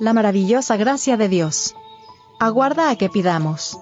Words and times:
La 0.00 0.12
maravillosa 0.12 0.76
gracia 0.76 1.16
de 1.16 1.28
Dios. 1.28 1.74
Aguarda 2.38 2.88
a 2.88 2.94
que 2.94 3.08
pidamos. 3.08 3.80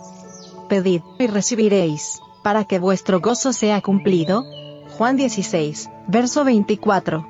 Pedid, 0.67 1.03
y 1.19 1.27
recibiréis, 1.27 2.21
para 2.43 2.65
que 2.65 2.79
vuestro 2.79 3.21
gozo 3.21 3.53
sea 3.53 3.83
cumplido. 3.83 4.43
Juan 4.97 5.19
16, 5.19 5.91
verso 6.09 6.43
24. 6.45 7.29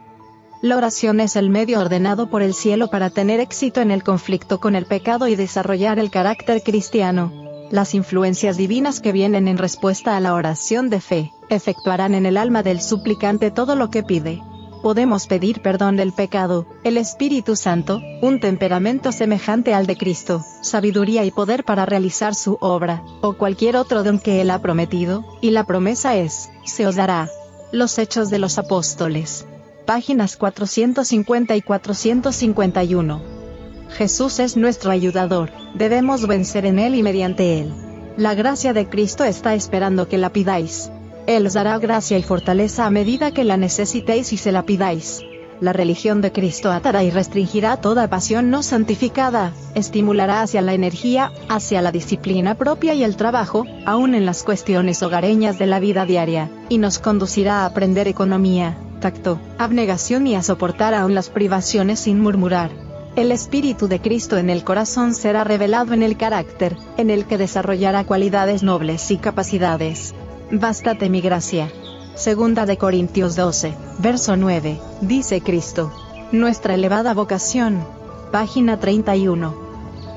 La 0.63 0.77
oración 0.77 1.19
es 1.19 1.35
el 1.35 1.51
medio 1.51 1.81
ordenado 1.81 2.31
por 2.31 2.43
el 2.43 2.55
cielo 2.55 2.89
para 2.89 3.11
tener 3.11 3.41
éxito 3.41 3.81
en 3.81 3.91
el 3.91 4.05
conflicto 4.05 4.61
con 4.61 4.77
el 4.77 4.87
pecado 4.87 5.27
y 5.27 5.35
desarrollar 5.35 5.99
el 5.99 6.13
carácter 6.13 6.63
cristiano. 6.63 7.33
Las 7.73 7.93
influencias 7.93 8.57
divinas 8.57 9.01
que 9.01 9.11
vienen 9.11 9.49
en 9.49 9.59
respuesta 9.59 10.17
a 10.17 10.21
la 10.21 10.33
oración 10.33 10.91
de 10.91 11.01
fe, 11.01 11.33
efectuarán 11.49 12.15
en 12.15 12.25
el 12.25 12.37
alma 12.37 12.63
del 12.63 12.81
suplicante 12.81 13.51
todo 13.51 13.75
lo 13.75 13.91
que 13.91 14.05
pide. 14.05 14.45
Podemos 14.83 15.27
pedir 15.27 15.63
perdón 15.63 15.97
del 15.97 16.13
pecado, 16.13 16.67
el 16.85 16.97
Espíritu 16.97 17.57
Santo, 17.57 18.01
un 18.23 18.41
temperamento 18.41 19.11
semejante 19.11 19.75
al 19.75 19.87
de 19.87 19.97
Cristo, 19.97 20.45
sabiduría 20.63 21.25
y 21.25 21.31
poder 21.31 21.65
para 21.65 21.87
realizar 21.87 22.35
su 22.35 22.59
obra, 22.61 23.03
o 23.21 23.35
cualquier 23.35 23.77
otro 23.77 24.03
don 24.03 24.19
que 24.19 24.41
Él 24.41 24.51
ha 24.51 24.61
prometido, 24.61 25.25
y 25.41 25.51
la 25.51 25.65
promesa 25.65 26.17
es, 26.17 26.51
se 26.65 26.87
os 26.87 26.97
dará. 26.97 27.29
Los 27.73 27.99
Hechos 27.99 28.31
de 28.31 28.39
los 28.39 28.59
Apóstoles. 28.59 29.47
Páginas 29.87 30.37
450 30.37 31.57
y 31.57 31.63
451. 31.63 33.23
Jesús 33.91 34.41
es 34.41 34.57
nuestro 34.57 34.91
ayudador, 34.91 35.51
debemos 35.75 36.27
vencer 36.27 36.67
en 36.67 36.79
Él 36.79 36.95
y 36.95 37.03
mediante 37.03 37.61
Él. 37.61 37.73
La 38.17 38.35
gracia 38.35 38.73
de 38.73 38.89
Cristo 38.89 39.25
está 39.25 39.55
esperando 39.55 40.09
que 40.09 40.19
la 40.19 40.33
pidáis. 40.33 40.91
Él 41.27 41.47
os 41.47 41.55
dará 41.55 41.79
gracia 41.79 42.19
y 42.19 42.23
fortaleza 42.23 42.87
a 42.87 42.91
medida 42.91 43.33
que 43.33 43.43
la 43.43 43.57
necesitéis 43.57 44.33
y 44.33 44.37
se 44.37 44.53
la 44.53 44.63
pidáis. 44.63 45.23
La 45.61 45.73
religión 45.73 46.21
de 46.21 46.33
Cristo 46.33 46.71
atará 46.71 47.03
y 47.03 47.11
restringirá 47.11 47.79
toda 47.79 48.09
pasión 48.09 48.51
no 48.51 48.63
santificada, 48.63 49.53
estimulará 49.75 50.43
hacia 50.43 50.61
la 50.61 50.75
energía, 50.75 51.33
hacia 51.49 51.81
la 51.81 51.93
disciplina 51.93 52.55
propia 52.55 52.95
y 52.95 53.03
el 53.03 53.17
trabajo, 53.17 53.65
aún 53.87 54.15
en 54.15 54.27
las 54.27 54.45
cuestiones 54.45 55.03
hogareñas 55.03 55.59
de 55.59 55.67
la 55.67 55.81
vida 55.81 56.05
diaria, 56.05 56.51
y 56.69 56.79
nos 56.79 56.99
conducirá 56.99 57.63
a 57.63 57.67
aprender 57.67 58.07
economía, 58.07 58.77
tacto, 59.01 59.41
abnegación 59.59 60.27
y 60.27 60.35
a 60.35 60.43
soportar 60.43 60.95
aún 60.95 61.15
las 61.15 61.31
privaciones 61.31 62.01
sin 62.01 62.21
murmurar. 62.21 62.71
El 63.17 63.33
Espíritu 63.33 63.89
de 63.89 63.99
Cristo 63.99 64.37
en 64.37 64.51
el 64.51 64.63
corazón 64.63 65.15
será 65.15 65.43
revelado 65.43 65.95
en 65.95 66.03
el 66.03 66.19
carácter, 66.19 66.77
en 66.99 67.09
el 67.09 67.25
que 67.25 67.39
desarrollará 67.39 68.05
cualidades 68.05 68.63
nobles 68.63 69.11
y 69.11 69.17
capacidades. 69.17 70.15
Bástate 70.51 71.11
mi 71.11 71.21
gracia. 71.21 71.71
Segunda 72.15 72.67
de 72.67 72.79
Corintios 72.79 73.37
12, 73.37 73.75
verso 73.99 74.37
9, 74.37 74.81
dice 75.01 75.41
Cristo. 75.41 75.93
Nuestra 76.33 76.75
elevada 76.75 77.15
vocación. 77.15 77.85
Página 78.33 78.79
31. 78.79 79.55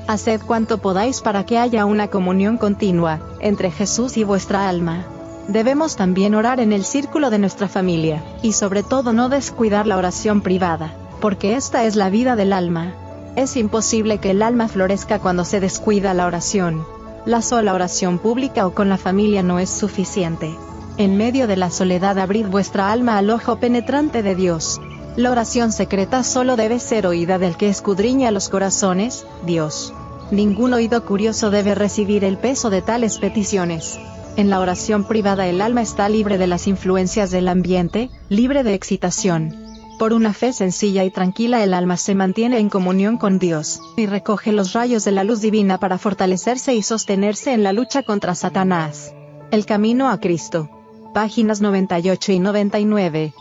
Haced 0.08 0.40
cuanto 0.42 0.78
podáis 0.78 1.20
para 1.20 1.44
que 1.44 1.58
haya 1.58 1.84
una 1.84 2.08
comunión 2.08 2.56
continua, 2.56 3.20
entre 3.40 3.70
Jesús 3.70 4.16
y 4.16 4.24
vuestra 4.24 4.68
alma. 4.68 5.04
Debemos 5.48 5.96
también 5.96 6.34
orar 6.34 6.60
en 6.60 6.72
el 6.72 6.84
círculo 6.84 7.30
de 7.30 7.38
nuestra 7.38 7.68
familia, 7.68 8.22
y 8.42 8.52
sobre 8.52 8.82
todo 8.82 9.12
no 9.12 9.28
descuidar 9.28 9.86
la 9.86 9.96
oración 9.96 10.40
privada 10.40 10.94
porque 11.20 11.54
esta 11.54 11.84
es 11.84 11.96
la 11.96 12.10
vida 12.10 12.34
del 12.34 12.52
alma. 12.52 12.94
Es 13.36 13.56
imposible 13.56 14.18
que 14.18 14.30
el 14.30 14.42
alma 14.42 14.68
florezca 14.68 15.18
cuando 15.18 15.44
se 15.44 15.60
descuida 15.60 16.14
la 16.14 16.26
oración. 16.26 16.84
La 17.26 17.42
sola 17.42 17.74
oración 17.74 18.18
pública 18.18 18.66
o 18.66 18.72
con 18.72 18.88
la 18.88 18.96
familia 18.96 19.42
no 19.42 19.58
es 19.58 19.68
suficiente. 19.68 20.54
En 20.96 21.18
medio 21.18 21.46
de 21.46 21.56
la 21.56 21.70
soledad 21.70 22.18
abrid 22.18 22.46
vuestra 22.46 22.90
alma 22.90 23.18
al 23.18 23.28
ojo 23.28 23.56
penetrante 23.56 24.22
de 24.22 24.34
Dios. 24.34 24.80
La 25.16 25.30
oración 25.30 25.70
secreta 25.70 26.24
solo 26.24 26.56
debe 26.56 26.78
ser 26.78 27.06
oída 27.06 27.38
del 27.38 27.56
que 27.56 27.68
escudriña 27.68 28.30
los 28.30 28.48
corazones, 28.48 29.26
Dios. 29.44 29.92
Ningún 30.30 30.72
oído 30.72 31.04
curioso 31.04 31.50
debe 31.50 31.74
recibir 31.74 32.24
el 32.24 32.38
peso 32.38 32.70
de 32.70 32.80
tales 32.80 33.18
peticiones. 33.18 33.98
En 34.36 34.48
la 34.48 34.60
oración 34.60 35.04
privada 35.04 35.46
el 35.46 35.60
alma 35.60 35.82
está 35.82 36.08
libre 36.08 36.38
de 36.38 36.46
las 36.46 36.66
influencias 36.66 37.30
del 37.30 37.48
ambiente, 37.48 38.10
libre 38.30 38.62
de 38.62 38.72
excitación. 38.72 39.69
Por 40.00 40.14
una 40.14 40.32
fe 40.32 40.54
sencilla 40.54 41.04
y 41.04 41.10
tranquila 41.10 41.62
el 41.62 41.74
alma 41.74 41.98
se 41.98 42.14
mantiene 42.14 42.58
en 42.58 42.70
comunión 42.70 43.18
con 43.18 43.38
Dios, 43.38 43.82
y 43.98 44.06
recoge 44.06 44.50
los 44.50 44.72
rayos 44.72 45.04
de 45.04 45.12
la 45.12 45.24
luz 45.24 45.42
divina 45.42 45.76
para 45.76 45.98
fortalecerse 45.98 46.74
y 46.74 46.80
sostenerse 46.80 47.52
en 47.52 47.62
la 47.62 47.74
lucha 47.74 48.02
contra 48.02 48.34
Satanás. 48.34 49.12
El 49.50 49.66
camino 49.66 50.08
a 50.08 50.18
Cristo. 50.18 50.70
Páginas 51.12 51.60
98 51.60 52.32
y 52.32 52.38
99. 52.38 53.34